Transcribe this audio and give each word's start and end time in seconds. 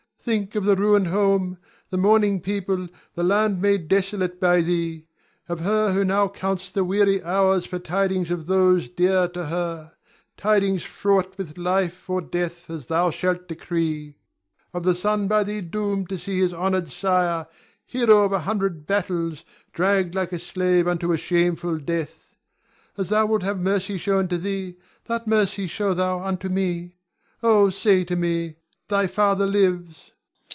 Think 0.23 0.53
of 0.53 0.65
the 0.65 0.75
ruined 0.75 1.07
home, 1.07 1.57
the 1.89 1.97
mourning 1.97 2.41
people, 2.41 2.89
the 3.15 3.23
land 3.23 3.59
made 3.59 3.87
desolate 3.87 4.39
by 4.39 4.61
thee; 4.61 5.07
of 5.49 5.61
her 5.61 5.93
who 5.93 6.03
now 6.05 6.27
counts 6.27 6.71
the 6.71 6.83
weary 6.83 7.23
hours 7.23 7.65
for 7.65 7.79
tidings 7.79 8.29
of 8.29 8.45
those 8.45 8.87
dear 8.87 9.27
to 9.29 9.45
her, 9.47 9.93
tidings 10.37 10.83
fraught 10.83 11.35
with 11.39 11.57
life 11.57 12.07
or 12.07 12.21
death 12.21 12.69
as 12.69 12.85
thou 12.85 13.09
shalt 13.09 13.47
decree; 13.47 14.13
of 14.75 14.83
the 14.83 14.93
son 14.93 15.27
by 15.27 15.43
thee 15.43 15.59
doomed 15.59 16.07
to 16.09 16.19
see 16.19 16.37
his 16.39 16.53
honored 16.53 16.87
sire, 16.87 17.47
hero 17.87 18.23
of 18.23 18.31
a 18.31 18.41
hundred 18.41 18.85
battles 18.85 19.43
dragged 19.73 20.13
like 20.13 20.31
a 20.31 20.37
slave 20.37 20.87
unto 20.87 21.11
a 21.11 21.17
shameful 21.17 21.79
death. 21.79 22.35
As 22.95 23.09
thou 23.09 23.25
wilt 23.25 23.41
have 23.41 23.57
mercy 23.59 23.97
shown 23.97 24.27
to 24.27 24.37
thee, 24.37 24.77
that 25.05 25.25
mercy 25.25 25.65
show 25.65 25.95
thou 25.95 26.21
unto 26.23 26.47
me. 26.47 26.93
Oh, 27.41 27.71
say 27.71 28.03
to 28.03 28.15
me, 28.15 28.57
"Thy 28.87 29.07
father 29.07 29.45
lives!" 29.45 30.11